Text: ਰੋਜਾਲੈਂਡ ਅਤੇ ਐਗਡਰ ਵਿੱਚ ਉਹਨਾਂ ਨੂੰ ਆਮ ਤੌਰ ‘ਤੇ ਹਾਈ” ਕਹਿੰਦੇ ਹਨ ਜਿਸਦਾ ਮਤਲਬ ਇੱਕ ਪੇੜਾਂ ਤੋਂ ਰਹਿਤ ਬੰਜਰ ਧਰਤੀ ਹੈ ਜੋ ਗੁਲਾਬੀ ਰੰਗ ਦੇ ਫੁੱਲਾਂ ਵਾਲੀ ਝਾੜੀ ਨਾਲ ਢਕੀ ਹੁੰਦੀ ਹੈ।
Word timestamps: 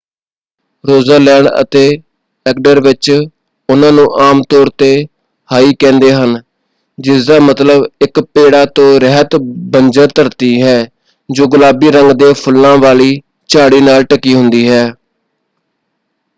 ਰੋਜਾਲੈਂਡ 0.83 1.47
ਅਤੇ 1.59 1.81
ਐਗਡਰ 2.45 2.79
ਵਿੱਚ 2.81 3.09
ਉਹਨਾਂ 3.11 3.91
ਨੂੰ 3.91 4.05
ਆਮ 4.21 4.41
ਤੌਰ 4.49 4.69
‘ਤੇ 4.77 4.89
ਹਾਈ” 5.49 5.73
ਕਹਿੰਦੇ 5.79 6.11
ਹਨ 6.13 6.35
ਜਿਸਦਾ 6.97 7.39
ਮਤਲਬ 7.41 7.85
ਇੱਕ 8.01 8.19
ਪੇੜਾਂ 8.33 8.65
ਤੋਂ 8.75 8.99
ਰਹਿਤ 8.99 9.35
ਬੰਜਰ 9.71 10.07
ਧਰਤੀ 10.15 10.61
ਹੈ 10.61 10.75
ਜੋ 11.29 11.47
ਗੁਲਾਬੀ 11.49 11.91
ਰੰਗ 11.91 12.11
ਦੇ 12.19 12.31
ਫੁੱਲਾਂ 12.35 12.75
ਵਾਲੀ 12.79 13.15
ਝਾੜੀ 13.49 13.81
ਨਾਲ 13.81 14.03
ਢਕੀ 14.05 14.33
ਹੁੰਦੀ 14.33 14.67
ਹੈ। 14.69 14.83